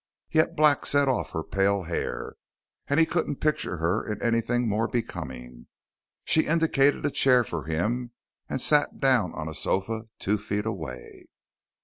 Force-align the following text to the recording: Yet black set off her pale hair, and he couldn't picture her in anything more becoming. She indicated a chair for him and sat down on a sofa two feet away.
Yet 0.31 0.55
black 0.55 0.87
set 0.87 1.07
off 1.07 1.29
her 1.33 1.43
pale 1.43 1.83
hair, 1.83 2.33
and 2.87 2.99
he 2.99 3.05
couldn't 3.05 3.35
picture 3.35 3.77
her 3.77 4.03
in 4.03 4.19
anything 4.19 4.67
more 4.67 4.87
becoming. 4.87 5.67
She 6.25 6.47
indicated 6.47 7.05
a 7.05 7.11
chair 7.11 7.43
for 7.43 7.65
him 7.65 8.09
and 8.49 8.59
sat 8.59 8.97
down 8.97 9.31
on 9.35 9.47
a 9.47 9.53
sofa 9.53 10.05
two 10.17 10.39
feet 10.39 10.65
away. 10.65 11.25